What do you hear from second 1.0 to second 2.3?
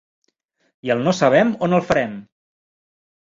no sabem on el farem?